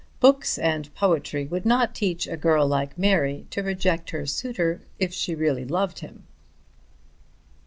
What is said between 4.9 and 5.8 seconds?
if she really